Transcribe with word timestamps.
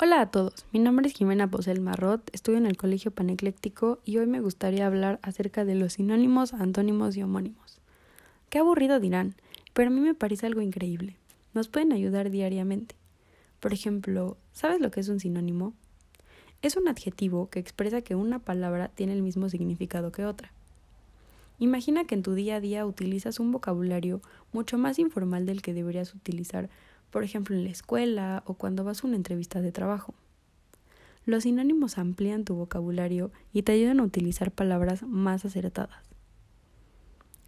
Hola 0.00 0.20
a 0.20 0.26
todos, 0.28 0.66
mi 0.72 0.80
nombre 0.80 1.06
es 1.06 1.14
Jimena 1.14 1.48
Posel 1.48 1.80
Marrot, 1.80 2.28
estudio 2.34 2.58
en 2.58 2.66
el 2.66 2.76
Colegio 2.76 3.12
Panecléctico 3.12 4.00
y 4.04 4.18
hoy 4.18 4.26
me 4.26 4.40
gustaría 4.40 4.88
hablar 4.88 5.20
acerca 5.22 5.64
de 5.64 5.76
los 5.76 5.92
sinónimos, 5.92 6.52
antónimos 6.52 7.16
y 7.16 7.22
homónimos. 7.22 7.78
Qué 8.50 8.58
aburrido 8.58 8.98
dirán, 8.98 9.36
pero 9.72 9.90
a 9.90 9.92
mí 9.92 10.00
me 10.00 10.16
parece 10.16 10.46
algo 10.46 10.60
increíble. 10.62 11.16
Nos 11.52 11.68
pueden 11.68 11.92
ayudar 11.92 12.30
diariamente. 12.30 12.96
Por 13.60 13.72
ejemplo, 13.72 14.36
¿sabes 14.52 14.80
lo 14.80 14.90
que 14.90 14.98
es 14.98 15.08
un 15.08 15.20
sinónimo? 15.20 15.74
Es 16.60 16.76
un 16.76 16.88
adjetivo 16.88 17.48
que 17.48 17.60
expresa 17.60 18.02
que 18.02 18.16
una 18.16 18.40
palabra 18.40 18.88
tiene 18.88 19.12
el 19.12 19.22
mismo 19.22 19.48
significado 19.48 20.10
que 20.10 20.26
otra. 20.26 20.50
Imagina 21.60 22.04
que 22.04 22.16
en 22.16 22.24
tu 22.24 22.34
día 22.34 22.56
a 22.56 22.60
día 22.60 22.84
utilizas 22.84 23.38
un 23.38 23.52
vocabulario 23.52 24.22
mucho 24.52 24.76
más 24.76 24.98
informal 24.98 25.46
del 25.46 25.62
que 25.62 25.72
deberías 25.72 26.14
utilizar, 26.16 26.68
por 27.14 27.22
ejemplo 27.22 27.54
en 27.54 27.62
la 27.62 27.70
escuela 27.70 28.42
o 28.44 28.54
cuando 28.54 28.82
vas 28.82 29.04
a 29.04 29.06
una 29.06 29.14
entrevista 29.14 29.60
de 29.60 29.70
trabajo. 29.70 30.14
Los 31.26 31.44
sinónimos 31.44 31.96
amplían 31.96 32.44
tu 32.44 32.56
vocabulario 32.56 33.30
y 33.52 33.62
te 33.62 33.70
ayudan 33.70 34.00
a 34.00 34.02
utilizar 34.02 34.50
palabras 34.50 35.04
más 35.04 35.44
acertadas. 35.44 36.02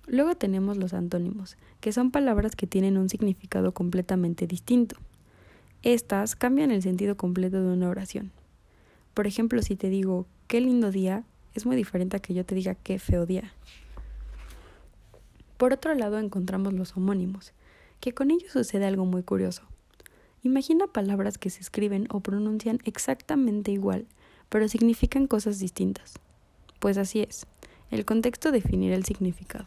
Luego 0.07 0.37
tenemos 0.37 0.77
los 0.77 0.95
antónimos, 0.95 1.57
que 1.81 1.91
son 1.91 2.13
palabras 2.13 2.55
que 2.55 2.69
tienen 2.69 2.97
un 2.97 3.09
significado 3.09 3.75
completamente 3.75 4.47
distinto. 4.47 4.95
Estas 5.83 6.37
cambian 6.37 6.71
el 6.71 6.83
sentido 6.83 7.17
completo 7.17 7.61
de 7.61 7.73
una 7.73 7.89
oración. 7.89 8.31
Por 9.15 9.27
ejemplo, 9.27 9.63
si 9.63 9.75
te 9.75 9.89
digo 9.89 10.29
qué 10.47 10.61
lindo 10.61 10.93
día, 10.93 11.25
es 11.55 11.67
muy 11.67 11.75
diferente 11.75 12.17
a 12.17 12.21
que 12.21 12.35
yo 12.35 12.47
te 12.47 12.55
diga 12.55 12.77
qué 12.77 13.01
feo 13.01 13.27
día. 13.27 13.51
Por 15.57 15.73
otro 15.73 15.93
lado 15.97 16.21
encontramos 16.21 16.73
los 16.73 16.97
homónimos, 16.97 17.53
que 18.07 18.15
con 18.15 18.31
ellos 18.31 18.53
sucede 18.53 18.87
algo 18.87 19.05
muy 19.05 19.25
curioso. 19.25 19.63
Imagina 20.45 20.87
palabras 20.87 21.39
que 21.39 21.51
se 21.51 21.61
escriben 21.61 22.07
o 22.09 22.21
pronuncian 22.21 22.79
exactamente 22.85 23.73
igual, 23.73 24.07
pero 24.49 24.69
significan 24.69 25.27
cosas 25.27 25.59
distintas. 25.59 26.21
Pues 26.79 26.99
así 26.99 27.23
es, 27.23 27.49
el 27.91 28.05
contexto 28.05 28.53
definirá 28.53 28.95
el 28.95 29.05
significado. 29.05 29.67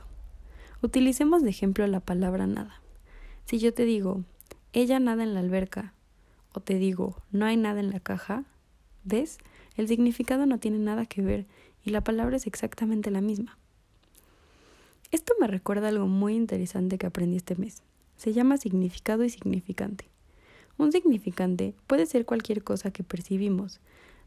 Utilicemos 0.82 1.44
de 1.44 1.50
ejemplo 1.50 1.86
la 1.88 2.00
palabra 2.00 2.48
nada. 2.48 2.82
Si 3.44 3.60
yo 3.60 3.74
te 3.74 3.84
digo, 3.84 4.24
ella 4.72 5.02
nada 5.02 5.24
en 5.24 5.34
la 5.34 5.42
alberca, 5.42 5.94
o 6.54 6.62
te 6.62 6.76
digo, 6.76 7.22
no 7.34 7.46
hay 7.46 7.58
nada 7.58 7.82
en 7.82 7.90
la 7.90 8.00
caja, 8.00 8.46
¿ves? 9.04 9.38
El 9.76 9.90
significado 9.90 10.46
no 10.46 10.60
tiene 10.60 10.80
nada 10.80 11.06
que 11.06 11.22
ver 11.22 11.46
y 11.84 11.90
la 11.90 12.06
palabra 12.06 12.38
es 12.38 12.48
exactamente 12.48 13.12
la 13.12 13.20
misma. 13.20 13.58
Esto 15.12 15.34
me 15.42 15.48
recuerda 15.48 15.90
algo 15.90 16.08
muy 16.08 16.36
interesante 16.36 16.98
que 16.98 17.08
aprendí 17.08 17.36
este 17.36 17.58
mes. 17.58 17.84
Se 18.20 18.34
llama 18.34 18.58
significado 18.58 19.24
y 19.24 19.30
significante. 19.30 20.10
Un 20.78 20.92
significante 20.92 21.74
puede 21.88 22.06
ser 22.06 22.26
cualquier 22.26 22.66
cosa 22.66 22.92
que 22.92 23.02
percibimos, 23.02 23.80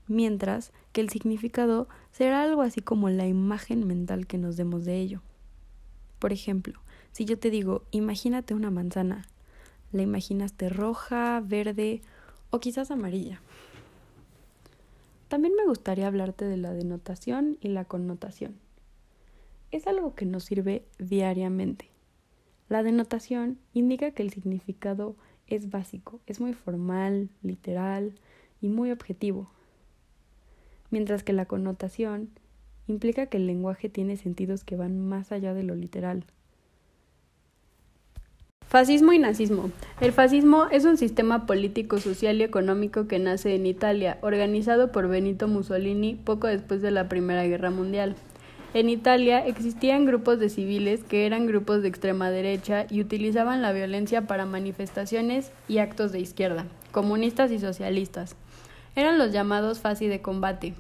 mientras 0.09 0.73
que 0.93 1.03
el 1.03 1.11
significado 1.11 1.91
será 2.11 2.43
algo 2.43 2.63
así 2.63 2.81
como 2.81 3.11
la 3.11 3.27
imagen 3.27 3.87
mental 3.87 4.27
que 4.27 4.39
nos 4.39 4.57
demos 4.57 4.87
de 4.87 4.97
ello. 4.97 5.21
Por 6.21 6.33
ejemplo, 6.33 6.81
si 7.13 7.27
yo 7.27 7.39
te 7.39 7.51
digo, 7.51 7.83
imagínate 7.91 8.55
una 8.55 8.71
manzana, 8.71 9.29
la 9.93 10.01
imaginaste 10.01 10.71
roja, 10.71 11.43
verde 11.45 12.01
o 12.49 12.61
quizás 12.61 12.91
amarilla. 12.91 13.43
También 15.29 15.55
me 15.55 15.67
gustaría 15.67 16.07
hablarte 16.07 16.47
de 16.47 16.57
la 16.57 16.73
denotación 16.73 17.59
y 17.61 17.69
la 17.69 17.85
connotación 17.85 18.55
es 19.71 19.87
algo 19.87 20.15
que 20.15 20.25
nos 20.25 20.45
sirve 20.45 20.87
diariamente. 20.99 21.92
La 22.73 22.83
denotación 22.83 23.59
indica 23.75 24.13
que 24.13 24.23
el 24.23 24.31
significado 24.31 25.15
es 25.47 25.69
básico, 25.69 26.21
es 26.27 26.41
muy 26.41 26.55
formal, 26.55 27.29
literal 27.43 28.15
y 28.63 28.69
muy 28.69 28.91
objetivo, 28.91 29.51
mientras 30.91 31.23
que 31.23 31.35
la 31.35 31.45
connotación 31.45 32.31
implica 32.87 33.27
que 33.27 33.37
el 33.37 33.47
lenguaje 33.47 33.91
tiene 33.91 34.17
sentidos 34.17 34.65
que 34.65 34.77
van 34.77 35.07
más 35.07 35.33
allá 35.33 35.53
de 35.53 35.65
lo 35.65 35.75
literal. 35.75 36.25
Fascismo 38.67 39.13
y 39.13 39.19
nazismo. 39.19 39.71
El 40.01 40.13
fascismo 40.13 40.69
es 40.71 40.87
un 40.87 40.97
sistema 40.97 41.45
político, 41.45 41.99
social 41.99 42.41
y 42.41 42.43
económico 42.43 43.07
que 43.07 43.19
nace 43.19 43.55
en 43.55 43.67
Italia, 43.67 44.17
organizado 44.23 44.93
por 44.93 45.09
Benito 45.09 45.47
Mussolini 45.47 46.15
poco 46.15 46.47
después 46.47 46.81
de 46.81 46.91
la 46.91 47.07
Primera 47.11 47.45
Guerra 47.45 47.71
Mundial. 47.71 48.17
En 48.75 48.89
Italia 48.89 49.47
existían 49.47 50.07
grupos 50.07 50.39
de 50.39 50.49
civiles 50.49 51.05
que 51.05 51.27
eran 51.27 51.47
grupos 51.47 51.83
de 51.83 51.89
extrema 51.89 52.31
derecha 52.31 52.87
y 52.89 53.03
utilizaban 53.03 53.61
la 53.61 53.71
violencia 53.73 54.27
para 54.27 54.47
manifestaciones 54.47 55.53
y 55.69 55.77
actos 55.77 56.11
de 56.11 56.21
izquierda, 56.21 56.65
comunistas 56.91 57.51
y 57.53 57.59
socialistas. 57.59 58.35
Eran 58.97 59.19
los 59.19 59.31
llamados 59.31 59.81
fasi 59.81 60.09
de 60.09 60.23
combate. 60.23 60.73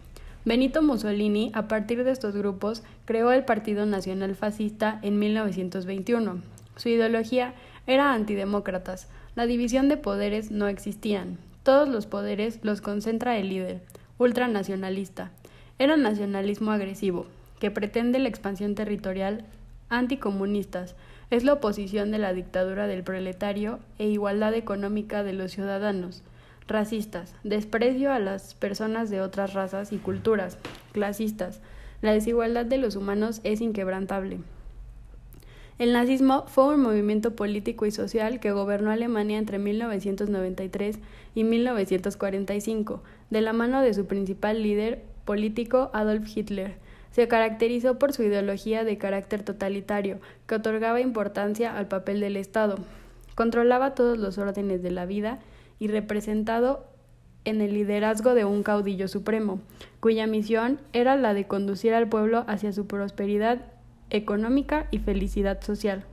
Benito 0.46 0.80
Mussolini, 0.80 1.52
a 1.54 1.68
partir 1.68 2.02
de 2.02 2.12
estos 2.12 2.34
grupos, 2.34 2.82
creó 3.04 3.30
el 3.30 3.44
Partido 3.44 3.84
Nacional 3.84 4.34
Fascista 4.36 4.98
en 5.02 5.18
1921. 5.18 6.40
Su 6.76 6.88
ideología 6.88 7.52
era 7.86 8.14
antidemócratas. 8.14 9.08
La 9.34 9.44
división 9.44 9.90
de 9.90 9.98
poderes 9.98 10.50
no 10.50 10.66
existían. 10.66 11.36
Todos 11.62 11.90
los 11.90 12.06
poderes 12.06 12.58
los 12.62 12.80
concentra 12.80 13.36
el 13.36 13.50
líder, 13.50 13.82
ultranacionalista. 14.16 15.30
Era 15.78 15.98
nacionalismo 15.98 16.70
agresivo, 16.72 17.26
que 17.62 17.70
pretende 17.70 18.18
la 18.18 18.28
expansión 18.28 18.74
territorial 18.74 19.44
anticomunistas, 19.88 20.96
es 21.30 21.44
la 21.44 21.52
oposición 21.52 22.10
de 22.10 22.18
la 22.18 22.32
dictadura 22.32 22.88
del 22.88 23.04
proletario 23.04 23.78
e 24.00 24.08
igualdad 24.08 24.52
económica 24.54 25.22
de 25.22 25.32
los 25.32 25.52
ciudadanos, 25.52 26.24
racistas, 26.66 27.36
desprecio 27.44 28.12
a 28.12 28.18
las 28.18 28.54
personas 28.54 29.10
de 29.10 29.20
otras 29.20 29.54
razas 29.54 29.92
y 29.92 29.98
culturas, 29.98 30.58
clasistas, 30.90 31.60
la 32.00 32.12
desigualdad 32.12 32.66
de 32.66 32.78
los 32.78 32.96
humanos 32.96 33.40
es 33.44 33.60
inquebrantable. 33.60 34.40
El 35.78 35.92
nazismo 35.92 36.46
fue 36.48 36.74
un 36.74 36.82
movimiento 36.82 37.36
político 37.36 37.86
y 37.86 37.92
social 37.92 38.40
que 38.40 38.50
gobernó 38.50 38.90
Alemania 38.90 39.38
entre 39.38 39.60
1993 39.60 40.98
y 41.36 41.44
1945, 41.44 43.04
de 43.30 43.40
la 43.40 43.52
mano 43.52 43.82
de 43.82 43.94
su 43.94 44.06
principal 44.06 44.64
líder 44.64 45.04
político 45.24 45.90
Adolf 45.92 46.36
Hitler, 46.36 46.82
se 47.12 47.28
caracterizó 47.28 47.98
por 47.98 48.12
su 48.12 48.22
ideología 48.22 48.84
de 48.84 48.98
carácter 48.98 49.42
totalitario, 49.44 50.18
que 50.46 50.56
otorgaba 50.56 51.00
importancia 51.00 51.76
al 51.76 51.86
papel 51.86 52.20
del 52.20 52.36
Estado. 52.36 52.78
Controlaba 53.34 53.94
todos 53.94 54.18
los 54.18 54.38
órdenes 54.38 54.82
de 54.82 54.90
la 54.90 55.06
vida 55.06 55.38
y 55.78 55.88
representado 55.88 56.86
en 57.44 57.60
el 57.60 57.74
liderazgo 57.74 58.34
de 58.34 58.44
un 58.44 58.62
caudillo 58.62 59.08
supremo, 59.08 59.60
cuya 60.00 60.26
misión 60.26 60.78
era 60.92 61.16
la 61.16 61.34
de 61.34 61.46
conducir 61.46 61.92
al 61.94 62.08
pueblo 62.08 62.44
hacia 62.46 62.72
su 62.72 62.86
prosperidad 62.86 63.60
económica 64.10 64.86
y 64.90 64.98
felicidad 64.98 65.60
social. 65.62 66.04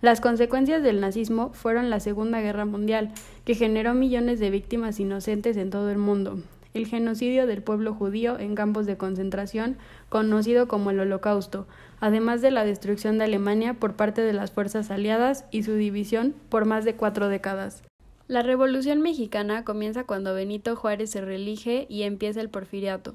Las 0.00 0.20
consecuencias 0.20 0.82
del 0.82 1.00
nazismo 1.00 1.52
fueron 1.54 1.88
la 1.88 2.00
Segunda 2.00 2.40
Guerra 2.40 2.66
Mundial, 2.66 3.12
que 3.44 3.54
generó 3.54 3.94
millones 3.94 4.40
de 4.40 4.50
víctimas 4.50 5.00
inocentes 5.00 5.56
en 5.56 5.70
todo 5.70 5.90
el 5.90 5.98
mundo, 5.98 6.40
el 6.74 6.88
genocidio 6.88 7.46
del 7.46 7.62
pueblo 7.62 7.94
judío 7.94 8.36
en 8.36 8.56
campos 8.56 8.84
de 8.84 8.96
concentración, 8.96 9.76
conocido 10.08 10.66
como 10.66 10.90
el 10.90 10.98
Holocausto, 10.98 11.68
además 12.00 12.42
de 12.42 12.50
la 12.50 12.64
destrucción 12.64 13.16
de 13.16 13.24
Alemania 13.24 13.74
por 13.74 13.94
parte 13.94 14.22
de 14.22 14.32
las 14.32 14.50
fuerzas 14.50 14.90
aliadas 14.90 15.44
y 15.52 15.62
su 15.62 15.74
división 15.74 16.34
por 16.48 16.64
más 16.64 16.84
de 16.84 16.96
cuatro 16.96 17.28
décadas. 17.28 17.84
La 18.26 18.42
Revolución 18.42 19.02
mexicana 19.02 19.64
comienza 19.64 20.02
cuando 20.02 20.34
Benito 20.34 20.74
Juárez 20.74 21.10
se 21.10 21.20
reelige 21.20 21.86
y 21.88 22.02
empieza 22.02 22.40
el 22.40 22.48
porfiriato. 22.48 23.14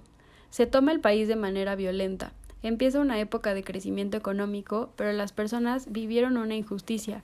Se 0.51 0.65
toma 0.65 0.93
el 0.93 1.01
país 1.01 1.27
de 1.27 1.35
manera 1.35 1.75
violenta. 1.75 2.31
Empieza 2.63 3.01
una 3.01 3.19
época 3.19 3.53
de 3.53 3.63
crecimiento 3.63 4.15
económico, 4.15 4.93
pero 4.95 5.11
las 5.11 5.33
personas 5.33 5.91
vivieron 5.91 6.37
una 6.37 6.55
injusticia. 6.55 7.23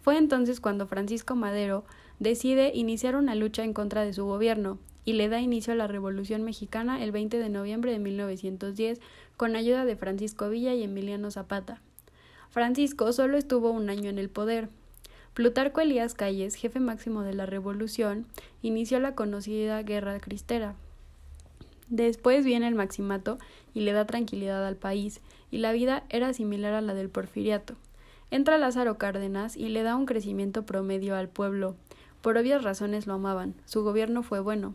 Fue 0.00 0.16
entonces 0.16 0.60
cuando 0.60 0.88
Francisco 0.88 1.36
Madero 1.36 1.84
decide 2.18 2.72
iniciar 2.74 3.14
una 3.14 3.36
lucha 3.36 3.62
en 3.62 3.74
contra 3.74 4.04
de 4.04 4.12
su 4.12 4.24
gobierno, 4.24 4.78
y 5.08 5.14
le 5.14 5.30
da 5.30 5.40
inicio 5.40 5.72
a 5.72 5.76
la 5.76 5.86
Revolución 5.86 6.42
Mexicana 6.42 7.02
el 7.02 7.12
20 7.12 7.38
de 7.38 7.48
noviembre 7.48 7.92
de 7.92 7.98
1910 7.98 9.00
con 9.38 9.56
ayuda 9.56 9.86
de 9.86 9.96
Francisco 9.96 10.50
Villa 10.50 10.74
y 10.74 10.82
Emiliano 10.82 11.30
Zapata. 11.30 11.80
Francisco 12.50 13.10
solo 13.14 13.38
estuvo 13.38 13.70
un 13.70 13.88
año 13.88 14.10
en 14.10 14.18
el 14.18 14.28
poder. 14.28 14.68
Plutarco 15.32 15.80
Elías 15.80 16.12
Calles, 16.12 16.56
jefe 16.56 16.78
máximo 16.78 17.22
de 17.22 17.32
la 17.32 17.46
Revolución, 17.46 18.26
inició 18.60 19.00
la 19.00 19.14
conocida 19.14 19.82
Guerra 19.82 20.20
Cristera. 20.20 20.74
Después 21.88 22.44
viene 22.44 22.68
el 22.68 22.74
Maximato 22.74 23.38
y 23.72 23.80
le 23.80 23.92
da 23.92 24.04
tranquilidad 24.04 24.66
al 24.66 24.76
país, 24.76 25.22
y 25.50 25.56
la 25.56 25.72
vida 25.72 26.04
era 26.10 26.34
similar 26.34 26.74
a 26.74 26.82
la 26.82 26.92
del 26.92 27.08
Porfiriato. 27.08 27.76
Entra 28.30 28.58
Lázaro 28.58 28.98
Cárdenas 28.98 29.56
y 29.56 29.70
le 29.70 29.82
da 29.84 29.96
un 29.96 30.04
crecimiento 30.04 30.66
promedio 30.66 31.16
al 31.16 31.30
pueblo. 31.30 31.76
Por 32.20 32.36
obvias 32.36 32.62
razones 32.62 33.06
lo 33.06 33.14
amaban, 33.14 33.54
su 33.64 33.82
gobierno 33.82 34.22
fue 34.22 34.40
bueno, 34.40 34.74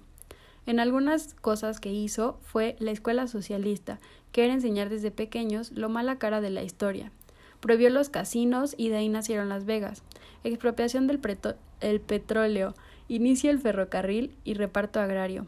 en 0.65 0.79
algunas 0.79 1.33
cosas 1.35 1.79
que 1.79 1.91
hizo 1.91 2.39
fue 2.43 2.75
la 2.79 2.91
escuela 2.91 3.27
socialista, 3.27 3.99
que 4.31 4.45
era 4.45 4.53
enseñar 4.53 4.89
desde 4.89 5.11
pequeños 5.11 5.71
lo 5.71 5.89
mala 5.89 6.17
cara 6.17 6.41
de 6.41 6.49
la 6.49 6.63
historia. 6.63 7.11
Prohibió 7.59 7.89
los 7.89 8.09
casinos 8.09 8.75
y 8.77 8.89
de 8.89 8.97
ahí 8.97 9.09
nacieron 9.09 9.49
Las 9.49 9.65
Vegas. 9.65 10.03
Expropiación 10.43 11.07
del 11.07 11.19
el 11.81 12.01
petróleo 12.01 12.73
inicia 13.07 13.51
el 13.51 13.59
ferrocarril 13.59 14.35
y 14.43 14.53
reparto 14.55 14.99
agrario. 14.99 15.47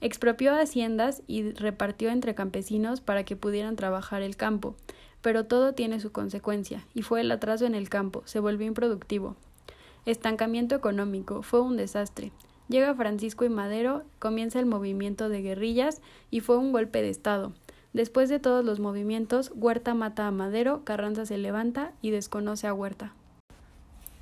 Expropió 0.00 0.54
haciendas 0.54 1.22
y 1.26 1.50
repartió 1.52 2.10
entre 2.10 2.34
campesinos 2.34 3.00
para 3.00 3.24
que 3.24 3.36
pudieran 3.36 3.76
trabajar 3.76 4.22
el 4.22 4.36
campo, 4.36 4.76
pero 5.20 5.44
todo 5.44 5.74
tiene 5.74 5.98
su 6.00 6.12
consecuencia, 6.12 6.86
y 6.94 7.02
fue 7.02 7.20
el 7.20 7.30
atraso 7.32 7.66
en 7.66 7.74
el 7.74 7.88
campo, 7.88 8.22
se 8.24 8.38
volvió 8.38 8.66
improductivo. 8.66 9.36
Estancamiento 10.06 10.76
económico, 10.76 11.42
fue 11.42 11.60
un 11.60 11.76
desastre. 11.76 12.30
Llega 12.68 12.94
Francisco 12.94 13.44
y 13.44 13.48
Madero, 13.48 14.04
comienza 14.18 14.60
el 14.60 14.66
movimiento 14.66 15.28
de 15.28 15.40
guerrillas 15.40 16.02
y 16.30 16.40
fue 16.40 16.58
un 16.58 16.72
golpe 16.72 17.00
de 17.00 17.08
Estado. 17.08 17.54
Después 17.94 18.28
de 18.28 18.38
todos 18.38 18.64
los 18.64 18.78
movimientos, 18.78 19.50
Huerta 19.54 19.94
mata 19.94 20.26
a 20.26 20.30
Madero, 20.30 20.84
Carranza 20.84 21.24
se 21.24 21.38
levanta 21.38 21.92
y 22.02 22.10
desconoce 22.10 22.66
a 22.66 22.74
Huerta. 22.74 23.14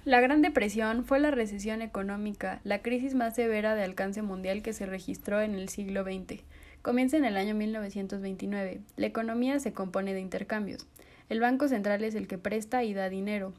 La 0.04 0.20
Gran 0.20 0.40
Depresión 0.40 1.04
fue 1.04 1.18
la 1.18 1.32
recesión 1.32 1.82
económica, 1.82 2.60
la 2.62 2.80
crisis 2.80 3.16
más 3.16 3.34
severa 3.34 3.74
de 3.74 3.82
alcance 3.82 4.22
mundial 4.22 4.62
que 4.62 4.72
se 4.72 4.86
registró 4.86 5.40
en 5.40 5.56
el 5.56 5.68
siglo 5.68 6.04
XX. 6.04 6.44
Comienza 6.80 7.16
en 7.16 7.24
el 7.24 7.36
año 7.36 7.56
1929. 7.56 8.80
La 8.96 9.06
economía 9.06 9.58
se 9.58 9.72
compone 9.72 10.14
de 10.14 10.20
intercambios. 10.20 10.86
El 11.28 11.40
Banco 11.40 11.66
Central 11.66 12.04
es 12.04 12.14
el 12.14 12.28
que 12.28 12.38
presta 12.38 12.84
y 12.84 12.94
da 12.94 13.08
dinero. 13.08 13.52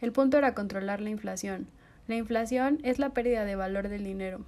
El 0.00 0.12
punto 0.12 0.38
era 0.38 0.54
controlar 0.54 1.02
la 1.02 1.10
inflación. 1.10 1.66
La 2.10 2.16
inflación 2.16 2.80
es 2.82 2.98
la 2.98 3.10
pérdida 3.10 3.44
de 3.44 3.54
valor 3.54 3.88
del 3.88 4.02
dinero. 4.02 4.40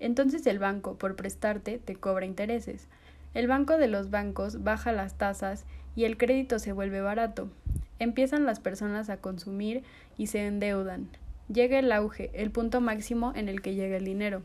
Entonces 0.00 0.46
el 0.46 0.58
banco, 0.58 0.96
por 0.96 1.14
prestarte, 1.14 1.76
te 1.76 1.94
cobra 1.94 2.24
intereses. 2.24 2.88
El 3.34 3.48
banco 3.48 3.76
de 3.76 3.86
los 3.86 4.08
bancos 4.08 4.64
baja 4.64 4.92
las 4.92 5.18
tasas 5.18 5.66
y 5.94 6.04
el 6.04 6.16
crédito 6.16 6.58
se 6.58 6.72
vuelve 6.72 7.02
barato. 7.02 7.50
Empiezan 7.98 8.46
las 8.46 8.60
personas 8.60 9.10
a 9.10 9.18
consumir 9.18 9.82
y 10.16 10.28
se 10.28 10.46
endeudan. 10.46 11.10
Llega 11.52 11.80
el 11.80 11.92
auge, 11.92 12.30
el 12.32 12.50
punto 12.50 12.80
máximo 12.80 13.34
en 13.36 13.50
el 13.50 13.60
que 13.60 13.74
llega 13.74 13.98
el 13.98 14.06
dinero. 14.06 14.40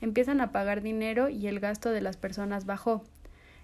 Empiezan 0.00 0.40
a 0.40 0.50
pagar 0.50 0.82
dinero 0.82 1.28
y 1.28 1.46
el 1.46 1.60
gasto 1.60 1.92
de 1.92 2.00
las 2.00 2.16
personas 2.16 2.66
bajó. 2.66 3.04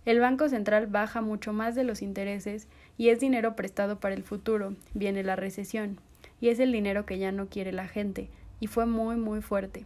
El 0.05 0.21
Banco 0.21 0.49
Central 0.49 0.87
baja 0.87 1.23
mucho 1.23 1.53
más 1.53 1.75
de 1.75 1.83
los 1.83 2.03
intereses 2.03 2.69
y 2.99 3.09
es 3.09 3.19
dinero 3.19 3.57
prestado 3.57 3.99
para 3.99 4.15
el 4.15 4.23
futuro. 4.23 4.77
Viene 4.93 5.25
la 5.25 5.35
recesión. 5.35 5.99
Y 6.41 6.51
es 6.51 6.61
el 6.61 6.71
dinero 6.71 7.05
que 7.05 7.19
ya 7.19 7.33
no 7.33 7.47
quiere 7.47 7.73
la 7.73 7.89
gente. 7.89 8.29
Y 8.65 8.67
fue 8.67 8.87
muy, 8.87 9.17
muy 9.17 9.43
fuerte. 9.43 9.85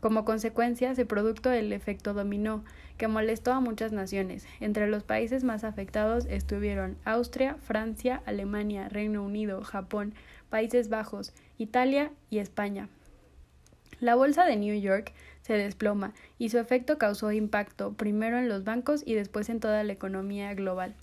Como 0.00 0.26
consecuencia, 0.26 0.94
se 0.94 1.06
produjo 1.06 1.48
el 1.48 1.72
efecto 1.72 2.12
dominó, 2.12 2.62
que 2.98 3.08
molestó 3.08 3.54
a 3.54 3.60
muchas 3.60 3.90
naciones. 3.90 4.46
Entre 4.60 4.86
los 4.86 5.02
países 5.02 5.44
más 5.44 5.64
afectados 5.64 6.26
estuvieron 6.26 6.98
Austria, 7.06 7.54
Francia, 7.54 8.20
Alemania, 8.26 8.90
Reino 8.90 9.24
Unido, 9.24 9.62
Japón, 9.62 10.12
Países 10.50 10.90
Bajos, 10.90 11.32
Italia 11.56 12.12
y 12.28 12.36
España. 12.36 12.90
La 13.98 14.14
bolsa 14.14 14.44
de 14.44 14.56
New 14.56 14.78
York 14.78 15.14
se 15.40 15.54
desploma 15.54 16.12
y 16.38 16.50
su 16.50 16.58
efecto 16.58 16.98
causó 16.98 17.32
impacto 17.32 17.94
primero 17.94 18.36
en 18.36 18.50
los 18.50 18.62
bancos 18.62 19.02
y 19.06 19.14
después 19.14 19.48
en 19.48 19.60
toda 19.60 19.84
la 19.84 19.94
economía 19.94 20.52
global. 20.52 20.94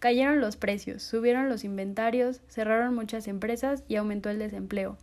Cayeron 0.00 0.42
los 0.42 0.58
precios, 0.58 1.02
subieron 1.02 1.48
los 1.48 1.64
inventarios, 1.64 2.42
cerraron 2.46 2.94
muchas 2.94 3.26
empresas 3.26 3.84
y 3.88 3.96
aumentó 3.96 4.28
el 4.28 4.38
desempleo. 4.38 4.98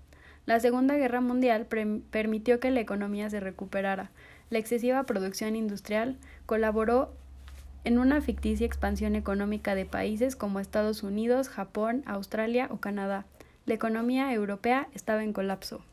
La 0.46 0.60
Segunda 0.60 0.96
Guerra 0.96 1.22
Mundial 1.22 1.66
permitió 1.66 2.60
que 2.60 2.70
la 2.70 2.80
economía 2.80 3.30
se 3.30 3.40
recuperara. 3.40 4.12
La 4.50 4.60
excesiva 4.60 5.04
producción 5.04 5.56
industrial 5.56 6.18
colaboró 6.46 7.14
en 7.84 7.98
una 7.98 8.22
ficticia 8.22 8.66
expansión 8.66 9.16
económica 9.16 9.74
de 9.74 9.86
países 9.86 10.36
como 10.36 10.60
Estados 10.60 11.04
Unidos, 11.04 11.50
Japón, 11.50 12.04
Australia 12.06 12.68
o 12.70 12.78
Canadá. 12.78 13.26
La 13.66 13.74
economía 13.74 14.32
europea 14.34 14.88
estaba 14.94 15.24
en 15.24 15.34
colapso. 15.34 15.84